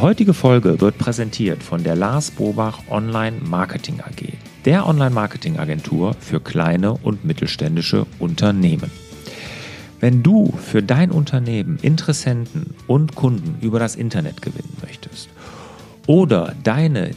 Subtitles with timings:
[0.00, 4.32] heutige Folge wird präsentiert von der Lars Bobach Online Marketing AG,
[4.64, 8.90] der Online-Marketing-Agentur für kleine und mittelständische Unternehmen.
[10.00, 15.28] Wenn du für dein Unternehmen Interessenten und Kunden über das Internet gewinnen möchtest
[16.06, 17.10] oder deine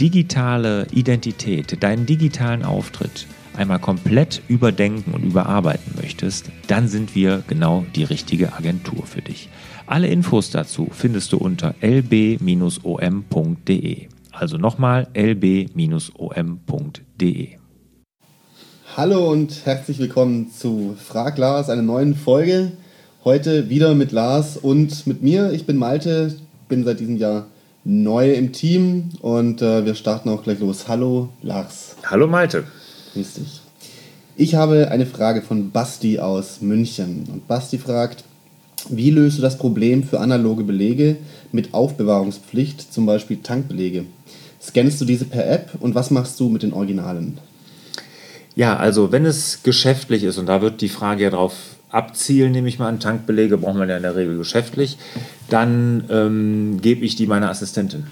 [0.00, 3.26] digitale Identität, deinen digitalen Auftritt
[3.56, 9.48] einmal komplett überdenken und überarbeiten möchtest, dann sind wir genau die richtige Agentur für dich.
[9.88, 12.48] Alle Infos dazu findest du unter lb-om.de.
[14.32, 15.78] Also nochmal lb-om.de.
[18.98, 22.72] Hallo und herzlich willkommen zu Frag Lars, einer neuen Folge.
[23.24, 25.52] Heute wieder mit Lars und mit mir.
[25.52, 26.36] Ich bin Malte,
[26.68, 27.46] bin seit diesem Jahr
[27.82, 30.86] neu im Team und äh, wir starten auch gleich los.
[30.86, 31.96] Hallo Lars.
[32.04, 32.64] Hallo Malte.
[33.14, 33.62] Grüß dich.
[34.36, 37.26] Ich habe eine Frage von Basti aus München.
[37.32, 38.24] Und Basti fragt,
[38.88, 41.16] wie löst du das Problem für analoge Belege
[41.52, 44.04] mit Aufbewahrungspflicht, zum Beispiel Tankbelege?
[44.60, 47.38] Scannst du diese per App und was machst du mit den Originalen?
[48.54, 51.54] Ja, also wenn es geschäftlich ist, und da wird die Frage ja darauf
[51.90, 54.98] abzielen, nehme ich mal an, Tankbelege braucht man ja in der Regel geschäftlich,
[55.48, 58.06] dann ähm, gebe ich die meiner Assistentin.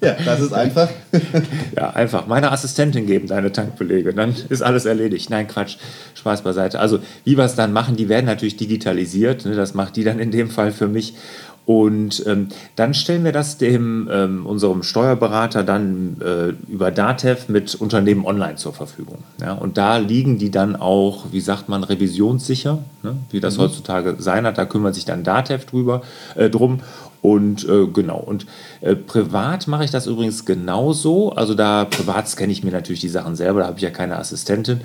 [0.00, 0.88] Ja, das ist einfach.
[1.76, 2.26] ja, einfach.
[2.26, 5.28] Meine Assistentin geben deine Tankbelege, dann ist alles erledigt.
[5.28, 5.76] Nein, Quatsch,
[6.14, 6.80] Spaß beiseite.
[6.80, 9.44] Also, wie wir es dann machen, die werden natürlich digitalisiert.
[9.44, 9.54] Ne?
[9.54, 11.14] Das macht die dann in dem Fall für mich.
[11.66, 17.74] Und ähm, dann stellen wir das dem ähm, unserem Steuerberater dann äh, über Datev mit
[17.74, 19.18] Unternehmen online zur Verfügung.
[19.40, 19.54] Ja?
[19.54, 23.16] Und da liegen die dann auch, wie sagt man, revisionssicher, ne?
[23.30, 23.62] wie das mhm.
[23.62, 24.58] heutzutage sein hat.
[24.58, 26.02] Da kümmert sich dann Datev drüber
[26.34, 26.80] äh, drum.
[27.22, 28.44] Und äh, genau, und
[28.82, 31.32] äh, privat mache ich das übrigens genauso.
[31.32, 34.18] Also da privat scanne ich mir natürlich die Sachen selber, da habe ich ja keine
[34.18, 34.82] Assistentin.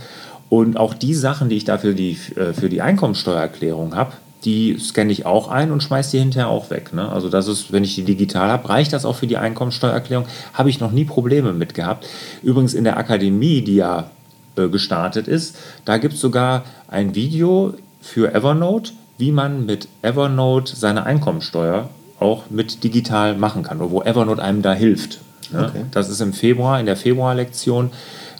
[0.48, 4.14] Und auch die Sachen, die ich dafür die, äh, für die Einkommensteuererklärung habe,
[4.46, 6.94] die scanne ich auch ein und schmeiße die hinterher auch weg.
[6.94, 7.10] Ne?
[7.10, 10.26] Also das ist, wenn ich die digital habe, reicht das auch für die Einkommensteuererklärung.
[10.54, 12.08] Habe ich noch nie Probleme mit gehabt.
[12.42, 14.12] Übrigens in der Akademie, die ja
[14.56, 20.76] äh, gestartet ist, da gibt es sogar ein Video für Evernote, wie man mit Evernote
[20.76, 25.20] seine Einkommensteuer auch mit digital machen kann oder wo Evernote einem da hilft.
[25.52, 25.66] Ne?
[25.70, 25.86] Okay.
[25.92, 27.92] Das ist im Februar, in der Februarlektion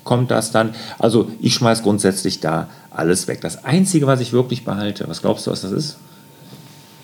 [0.10, 0.72] kommt das dann.
[0.98, 3.42] Also ich schmeiße grundsätzlich da alles weg.
[3.42, 5.98] Das Einzige, was ich wirklich behalte, was glaubst du, was das ist?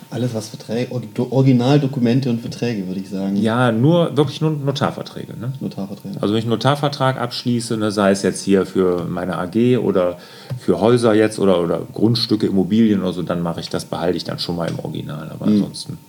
[0.10, 0.92] Alles, was Verträge,
[1.30, 3.36] Originaldokumente und Verträge, würde ich sagen.
[3.36, 5.38] Ja, nur wirklich nur Notarverträge.
[5.38, 5.54] Ne?
[5.60, 6.16] Notarverträge.
[6.20, 10.18] Also wenn ich einen Notarvertrag abschließe, ne, sei es jetzt hier für meine AG oder
[10.60, 14.24] für Häuser jetzt oder, oder Grundstücke, Immobilien oder so, dann mache ich das, behalte ich
[14.24, 15.30] dann schon mal im Original.
[15.30, 15.58] Aber mhm.
[15.58, 16.00] ansonsten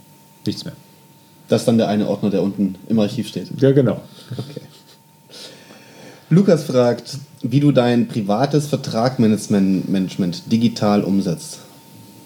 [0.46, 0.74] nichts mehr.
[1.48, 3.48] Das ist dann der eine Ordner, der unten im Archiv steht.
[3.60, 4.00] Ja, genau.
[4.32, 4.62] Okay.
[6.28, 11.60] Lukas fragt, wie du dein privates Vertragsmanagement digital umsetzt.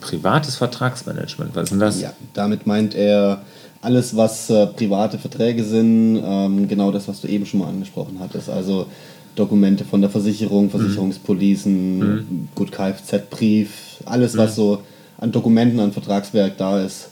[0.01, 2.01] Privates Vertragsmanagement, was ist denn das?
[2.01, 3.43] Ja, damit meint er
[3.83, 8.17] alles, was äh, private Verträge sind, ähm, genau das, was du eben schon mal angesprochen
[8.21, 8.49] hattest.
[8.49, 8.87] Also
[9.37, 10.71] Dokumente von der Versicherung, mhm.
[10.71, 12.49] Versicherungspolicen, mhm.
[12.55, 14.55] gut Kfz-Brief, alles, was mhm.
[14.55, 14.83] so
[15.19, 17.09] an Dokumenten, an Vertragswerk da ist,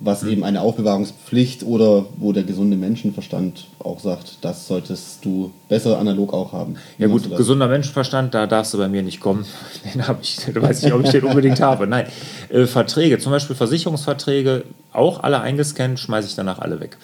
[0.00, 5.98] was eben eine Aufbewahrungspflicht oder wo der gesunde Menschenverstand auch sagt, das solltest du besser
[5.98, 6.76] analog auch haben.
[6.98, 9.44] Ja gut, gesunder Menschenverstand, da darfst du bei mir nicht kommen.
[9.94, 11.86] Den habe ich, du weißt nicht, ob ich den unbedingt habe.
[11.86, 12.06] Nein,
[12.48, 16.96] äh, Verträge, zum Beispiel Versicherungsverträge, auch alle eingescannt, schmeiße ich danach alle weg.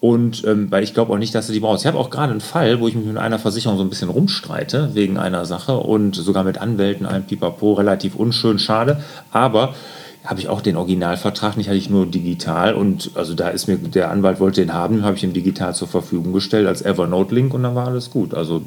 [0.00, 1.84] Und ähm, weil ich glaube auch nicht, dass du die brauchst.
[1.84, 4.10] Ich habe auch gerade einen Fall, wo ich mich mit einer Versicherung so ein bisschen
[4.10, 9.00] rumstreite wegen einer Sache und sogar mit Anwälten, einem Pipapo, relativ unschön, schade.
[9.30, 9.74] Aber
[10.24, 13.76] habe ich auch den Originalvertrag nicht, hatte ich nur digital und also da ist mir,
[13.76, 17.62] der Anwalt wollte den haben, habe ich ihm digital zur Verfügung gestellt als Evernote-Link und
[17.62, 18.32] dann war alles gut.
[18.32, 18.62] Also,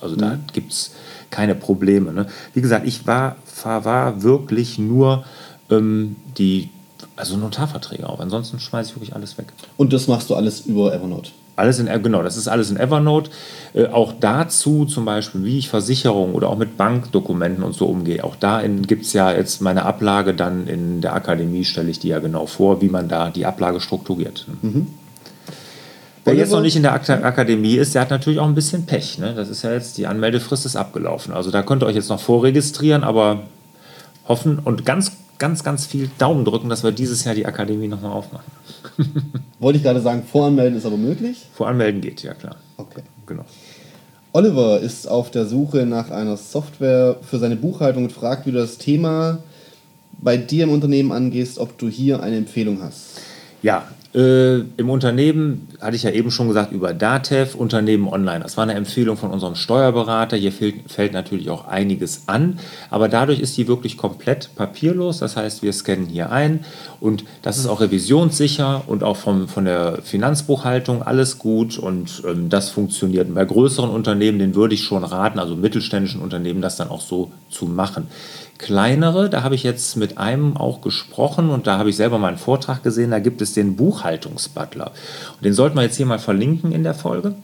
[0.00, 0.20] also mhm.
[0.20, 0.92] da gibt es
[1.30, 2.12] keine Probleme.
[2.12, 2.26] Ne?
[2.54, 5.24] Wie gesagt, ich war, war wirklich nur
[5.70, 6.70] ähm, die,
[7.14, 8.18] also Notarverträge auf.
[8.18, 9.52] Ansonsten schmeiße ich wirklich alles weg.
[9.76, 11.30] Und das machst du alles über Evernote?
[11.56, 13.30] Alles in, genau, das ist alles in Evernote.
[13.74, 18.22] Äh, auch dazu zum Beispiel, wie ich Versicherungen oder auch mit Bankdokumenten und so umgehe.
[18.22, 22.08] Auch da gibt es ja jetzt meine Ablage, dann in der Akademie stelle ich die
[22.08, 24.46] ja genau vor, wie man da die Ablage strukturiert.
[24.60, 24.86] Mhm.
[26.26, 29.18] Wer jetzt noch nicht in der Akademie ist, der hat natürlich auch ein bisschen Pech.
[29.18, 29.32] Ne?
[29.34, 31.32] Das ist ja jetzt, die Anmeldefrist ist abgelaufen.
[31.32, 33.42] Also da könnt ihr euch jetzt noch vorregistrieren, aber
[34.26, 38.12] hoffen und ganz ganz, ganz viel Daumen drücken, dass wir dieses Jahr die Akademie nochmal
[38.12, 38.50] aufmachen.
[39.58, 41.46] Wollte ich gerade sagen, voranmelden ist aber möglich?
[41.54, 42.56] Voranmelden geht, ja klar.
[42.76, 43.02] Okay.
[43.26, 43.44] Genau.
[44.32, 48.58] Oliver ist auf der Suche nach einer Software für seine Buchhaltung und fragt, wie du
[48.58, 49.38] das Thema
[50.18, 53.20] bei dir im Unternehmen angehst, ob du hier eine Empfehlung hast.
[53.62, 58.40] Ja, Äh, Im Unternehmen hatte ich ja eben schon gesagt über Datev, Unternehmen online.
[58.40, 60.38] Das war eine Empfehlung von unserem Steuerberater.
[60.38, 62.58] Hier fehlt, fällt natürlich auch einiges an,
[62.88, 65.18] aber dadurch ist die wirklich komplett papierlos.
[65.18, 66.64] Das heißt, wir scannen hier ein
[66.98, 72.48] und das ist auch revisionssicher und auch vom, von der Finanzbuchhaltung alles gut und ähm,
[72.48, 73.34] das funktioniert.
[73.34, 77.32] Bei größeren Unternehmen, den würde ich schon raten, also mittelständischen Unternehmen, das dann auch so
[77.50, 78.08] zu machen
[78.58, 82.28] kleinere, da habe ich jetzt mit einem auch gesprochen und da habe ich selber mal
[82.28, 83.76] einen Vortrag gesehen, da gibt es den
[84.06, 84.92] Buchhaltungsbutler.
[85.36, 87.34] Und den sollten wir jetzt hier mal verlinken in der Folge.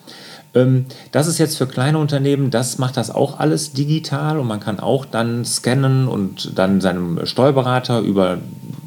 [0.54, 4.60] Ähm, das ist jetzt für kleine Unternehmen, das macht das auch alles digital und man
[4.60, 8.38] kann auch dann scannen und dann seinem Steuerberater über,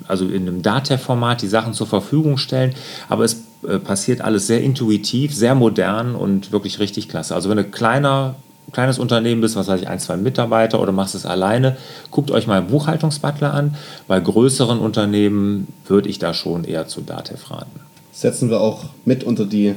[0.07, 2.73] also in einem Datev-Format die Sachen zur Verfügung stellen.
[3.09, 7.35] Aber es äh, passiert alles sehr intuitiv, sehr modern und wirklich richtig klasse.
[7.35, 8.35] Also wenn du kleiner
[8.75, 11.77] kleines Unternehmen bist, was weiß ich, ein, zwei Mitarbeiter oder machst es alleine,
[12.11, 13.75] guckt euch mal Buchhaltungsbutler an.
[14.07, 17.79] Bei größeren Unternehmen würde ich da schon eher zu Datev raten.
[18.11, 19.75] Setzen wir auch mit unter die,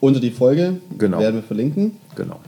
[0.00, 0.80] unter die Folge.
[0.98, 1.18] Genau.
[1.18, 1.96] Werden wir verlinken.
[2.14, 2.40] Genau.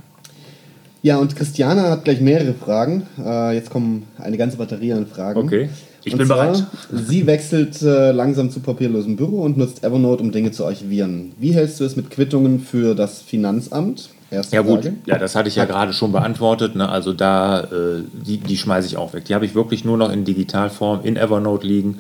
[1.03, 3.07] Ja, und Christiane hat gleich mehrere Fragen.
[3.19, 5.41] Äh, jetzt kommen eine ganze Batterie an Fragen.
[5.41, 5.71] Okay,
[6.05, 6.67] ich und bin zwar, bereit.
[6.93, 11.33] Sie wechselt äh, langsam zu papierlosem Büro und nutzt Evernote, um Dinge zu archivieren.
[11.39, 14.11] Wie hältst du es mit Quittungen für das Finanzamt?
[14.37, 14.97] Erste ja gut, Frage.
[15.07, 16.77] ja, das hatte ich ja gerade schon beantwortet.
[16.77, 16.89] Ne?
[16.89, 19.25] Also da, äh, die, die schmeiße ich auch weg.
[19.25, 21.99] Die habe ich wirklich nur noch in Digitalform in Evernote liegen.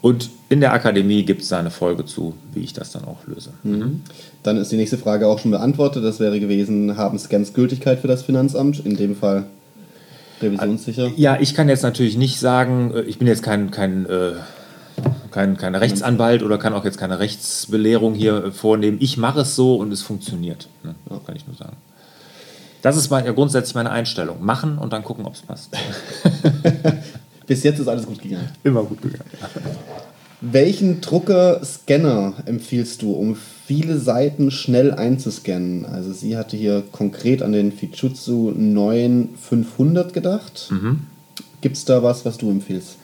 [0.00, 3.26] Und in der Akademie gibt es da eine Folge zu, wie ich das dann auch
[3.26, 3.50] löse.
[3.64, 4.02] Mhm.
[4.42, 6.04] Dann ist die nächste Frage auch schon beantwortet.
[6.04, 8.84] Das wäre gewesen, haben Scans Gültigkeit für das Finanzamt?
[8.84, 9.46] In dem Fall
[10.40, 11.10] revisionssicher?
[11.16, 14.32] Ja, ich kann jetzt natürlich nicht sagen, äh, ich bin jetzt kein, kein äh,
[15.30, 18.98] kein, kein Rechtsanwalt oder kann auch jetzt keine Rechtsbelehrung hier vornehmen.
[19.00, 20.68] Ich mache es so und es funktioniert.
[20.82, 20.94] Ne?
[21.10, 21.20] Ja.
[21.24, 21.76] Kann ich nur sagen.
[22.82, 24.44] Das ist mein, ja, grundsätzlich meine Einstellung.
[24.44, 25.70] Machen und dann gucken, ob es passt.
[27.46, 28.48] Bis jetzt ist alles gut gegangen.
[28.62, 29.24] Immer gut gegangen.
[30.40, 33.36] Welchen Drucker-Scanner empfiehlst du, um
[33.66, 35.84] viele Seiten schnell einzuscannen?
[35.84, 40.68] Also sie hatte hier konkret an den Fujitsu 9500 gedacht.
[40.70, 41.06] Mhm.
[41.60, 42.98] Gibt es da was, was du empfiehlst?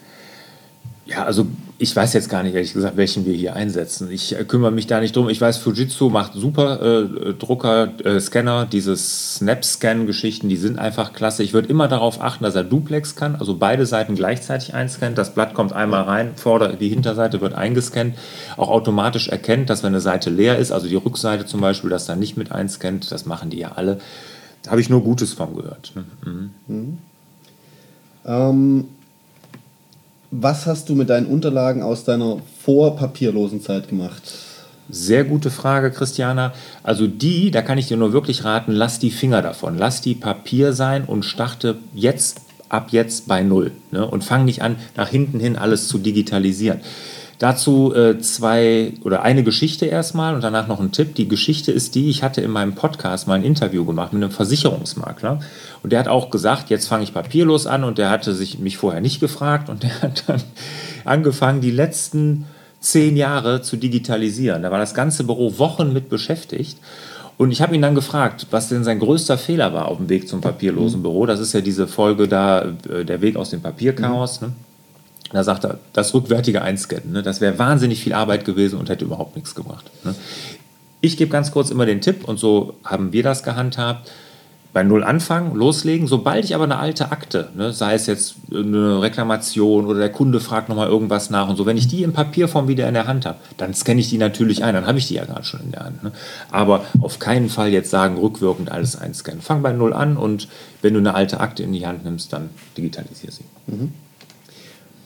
[1.07, 1.47] Ja, also
[1.77, 4.11] ich weiß jetzt gar nicht, ehrlich gesagt, welchen wir hier einsetzen.
[4.11, 5.29] Ich äh, kümmere mich da nicht drum.
[5.29, 11.43] Ich weiß, Fujitsu macht super äh, Drucker, äh, Scanner, diese Snap-Scan-Geschichten, die sind einfach klasse.
[11.43, 15.19] Ich würde immer darauf achten, dass er Duplex kann, also beide Seiten gleichzeitig einscannt.
[15.19, 18.17] Das Blatt kommt einmal rein, Vorder-, die Hinterseite wird eingescannt.
[18.57, 22.07] Auch automatisch erkennt, dass wenn eine Seite leer ist, also die Rückseite zum Beispiel, das
[22.07, 23.13] dann nicht mit einscannt.
[23.13, 23.99] Das machen die ja alle.
[24.63, 25.93] Da habe ich nur Gutes von gehört.
[26.25, 26.51] Mhm.
[26.67, 26.99] Mhm.
[28.25, 28.85] Ähm
[30.41, 34.23] was hast du mit deinen Unterlagen aus deiner vorpapierlosen Zeit gemacht?
[34.91, 36.53] Sehr gute Frage, Christiana.
[36.83, 39.79] Also die, da kann ich dir nur wirklich raten, lass die Finger davon.
[39.79, 43.71] Lass die Papier sein und starte jetzt ab jetzt bei Null.
[43.93, 44.07] Ne?
[44.07, 46.81] Und fang nicht an, nach hinten hin alles zu digitalisieren.
[47.39, 51.15] Dazu äh, zwei oder eine Geschichte erstmal und danach noch ein Tipp.
[51.15, 54.33] Die Geschichte ist die, ich hatte in meinem Podcast mal ein Interview gemacht mit einem
[54.33, 55.41] Versicherungsmakler
[55.83, 58.77] und der hat auch gesagt, jetzt fange ich papierlos an und der hatte sich mich
[58.77, 60.43] vorher nicht gefragt und der hat dann
[61.05, 62.47] angefangen, die letzten
[62.81, 64.63] zehn Jahre zu digitalisieren.
[64.63, 66.79] Da war das ganze Büro Wochen mit beschäftigt.
[67.37, 70.29] Und ich habe ihn dann gefragt, was denn sein größter Fehler war auf dem Weg
[70.29, 71.27] zum papierlosen Büro.
[71.27, 74.41] Das ist ja diese Folge da, äh, der Weg aus dem Papierchaos.
[74.41, 74.53] Ne?
[75.35, 79.05] Da sagt er, das rückwärtige Einscannen, ne, das wäre wahnsinnig viel Arbeit gewesen und hätte
[79.05, 79.91] überhaupt nichts gebracht.
[80.05, 80.15] Ne.
[81.01, 84.13] Ich gebe ganz kurz immer den Tipp, und so haben wir das gehandhabt,
[84.73, 86.07] bei Null anfangen, loslegen.
[86.07, 90.39] Sobald ich aber eine alte Akte, ne, sei es jetzt eine Reklamation oder der Kunde
[90.39, 93.27] fragt nochmal irgendwas nach und so, wenn ich die in Papierform wieder in der Hand
[93.27, 95.73] habe, dann scanne ich die natürlich ein, dann habe ich die ja gerade schon in
[95.73, 96.05] der Hand.
[96.05, 96.13] Ne.
[96.53, 99.43] Aber auf keinen Fall jetzt sagen, rückwirkend alles einscannen.
[99.43, 100.47] Fang bei Null an und
[100.81, 103.45] wenn du eine alte Akte in die Hand nimmst, dann digitalisiere sie.
[103.67, 103.93] Mhm.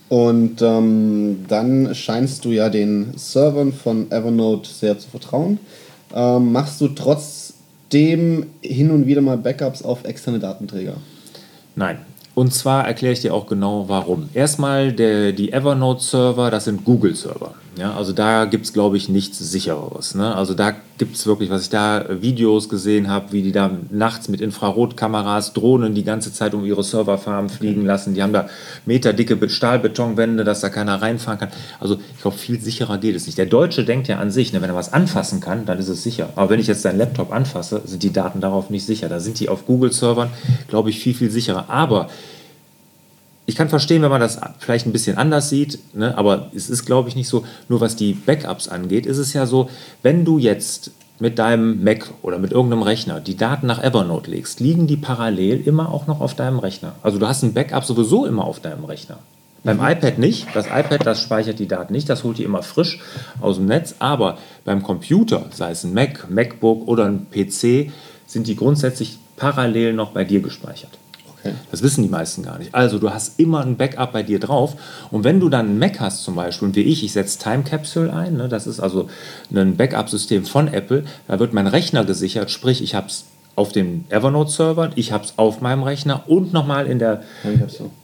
[0.09, 5.59] Und ähm, dann scheinst du ja den Servern von Evernote sehr zu vertrauen.
[6.15, 10.95] Ähm, machst du trotzdem hin und wieder mal Backups auf externe Datenträger?
[11.77, 11.99] Nein.
[12.35, 14.29] Und zwar erkläre ich dir auch genau warum.
[14.33, 17.53] Erstmal der, die Evernote-Server, das sind Google-Server.
[17.79, 20.17] Ja, also da gibt es, glaube ich, nichts Sichereres.
[20.17, 20.35] Ne?
[20.35, 23.71] Also da gibt es wirklich, was ich da äh, Videos gesehen habe, wie die da
[23.91, 28.15] nachts mit Infrarotkameras Drohnen die ganze Zeit um ihre Serverfarmen fliegen lassen.
[28.15, 28.49] Die haben da
[28.85, 31.51] meterdicke Stahlbetonwände, dass da keiner reinfahren kann.
[31.79, 33.39] Also ich glaube, viel sicherer geht es nicht.
[33.39, 36.03] Der Deutsche denkt ja an sich, ne, wenn er was anfassen kann, dann ist es
[36.03, 36.31] sicher.
[36.35, 39.09] Aber wenn ich jetzt deinen Laptop anfasse, sind die Daten darauf nicht sicher.
[39.09, 40.31] Da sind die auf Google-Servern,
[40.67, 41.67] glaube ich, viel, viel sicherer.
[41.69, 42.09] Aber
[43.49, 46.85] ich kann verstehen, wenn man das vielleicht ein bisschen anders sieht, ne, aber es ist,
[46.85, 47.47] glaube ich, nicht so.
[47.71, 49.71] Nur was die Backups angeht, ist es ja so,
[50.03, 54.61] wenn du jetzt mit deinem Mac oder mit irgendeinem Rechner die Daten nach Evernote legst,
[54.61, 56.97] liegen die parallel immer auch noch auf deinem Rechner.
[57.03, 59.19] Also du hast ein Backup sowieso immer auf deinem Rechner.
[59.65, 60.47] Beim iPad nicht.
[60.53, 62.11] Das iPad, das speichert die Daten nicht.
[62.11, 63.01] Das holt die immer frisch
[63.41, 63.95] aus dem Netz.
[63.99, 64.37] Aber
[64.67, 67.91] beim Computer, sei es ein Mac, MacBook oder ein PC,
[68.27, 70.99] sind die grundsätzlich parallel noch bei dir gespeichert.
[71.71, 72.75] Das wissen die meisten gar nicht.
[72.75, 74.75] Also du hast immer ein Backup bei dir drauf.
[75.11, 77.63] Und wenn du dann ein Mac hast zum Beispiel, und wie ich, ich setze Time
[77.63, 79.09] Capsule ein, ne, das ist also
[79.55, 83.25] ein Backup-System von Apple, da wird mein Rechner gesichert, sprich ich habe es
[83.59, 87.23] auf dem Evernote-Server, ich habe es auf meinem Rechner und nochmal in der,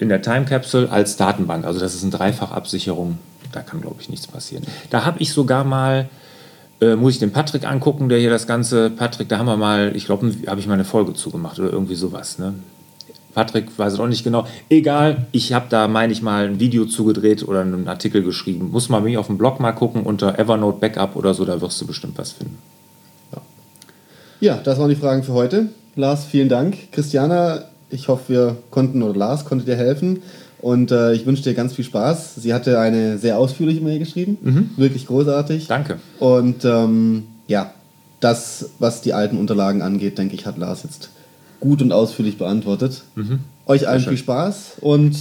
[0.01, 1.65] in der Time Capsule als Datenbank.
[1.65, 3.19] Also das ist eine Dreifachabsicherung,
[3.53, 4.65] da kann, glaube ich, nichts passieren.
[4.91, 6.09] Da habe ich sogar mal,
[6.81, 9.95] äh, muss ich den Patrick angucken, der hier das Ganze, Patrick, da haben wir mal,
[9.95, 12.41] ich glaube, habe ich mal eine Folge zugemacht oder irgendwie sowas.
[12.41, 12.55] Ne?
[13.35, 14.47] Patrick weiß es auch nicht genau.
[14.69, 18.71] Egal, ich habe da, meine ich mal, ein Video zugedreht oder einen Artikel geschrieben.
[18.71, 21.81] Muss man mich auf dem Blog mal gucken unter Evernote Backup oder so, da wirst
[21.81, 22.59] du bestimmt was finden.
[24.41, 25.69] Ja, das waren die Fragen für heute.
[25.97, 26.93] Lars, vielen Dank.
[26.93, 30.23] Christiana, ich hoffe, wir konnten oder Lars konnte dir helfen.
[30.61, 32.35] Und äh, ich wünsche dir ganz viel Spaß.
[32.37, 34.39] Sie hatte eine sehr ausführliche Mail geschrieben.
[34.43, 34.71] Mhm.
[34.77, 35.67] Wirklich großartig.
[35.67, 35.99] Danke.
[36.19, 37.73] Und ähm, ja,
[38.21, 41.11] das, was die alten Unterlagen angeht, denke ich, hat Lars jetzt
[41.65, 43.03] gut und ausführlich beantwortet.
[43.15, 43.41] Mhm.
[43.67, 45.17] Euch allen viel Spaß und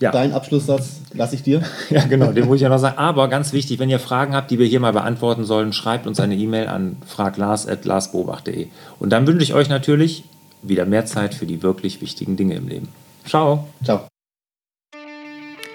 [0.00, 0.10] ja.
[0.12, 1.62] Dein Abschlusssatz lasse ich dir.
[1.90, 2.96] Ja, genau, den muss ich ja noch sagen.
[2.96, 6.18] Aber ganz wichtig, wenn ihr Fragen habt, die wir hier mal beantworten sollen, schreibt uns
[6.20, 8.68] eine E-Mail an fraglars.larsbobach.de.
[8.98, 10.24] Und dann wünsche ich euch natürlich
[10.62, 12.88] wieder mehr Zeit für die wirklich wichtigen Dinge im Leben.
[13.26, 13.68] Ciao.
[13.84, 14.06] Ciao.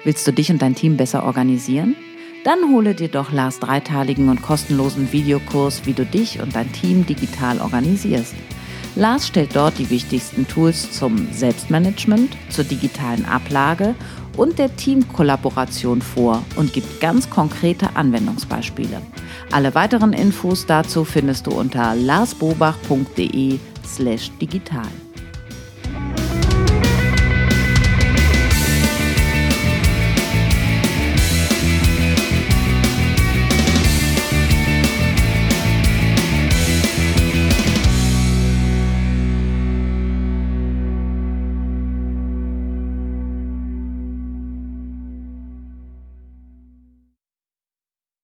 [0.04, 1.96] Willst du dich und dein Team besser organisieren?
[2.44, 7.06] Dann hole dir doch Lars dreiteiligen und kostenlosen Videokurs, wie du dich und dein Team
[7.06, 8.34] digital organisierst.
[8.96, 13.94] Lars stellt dort die wichtigsten Tools zum Selbstmanagement, zur digitalen Ablage
[14.38, 19.02] und der Teamkollaboration vor und gibt ganz konkrete Anwendungsbeispiele.
[19.52, 24.88] Alle weiteren Infos dazu findest du unter larsbobach.de slash digital.